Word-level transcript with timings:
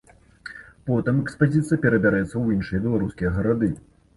Потым 0.87 1.19
экспазіцыя 1.25 1.81
перабярэцца 1.85 2.31
ў 2.39 2.45
іншыя 2.59 2.83
беларускія 2.87 3.37
гарады. 3.37 3.75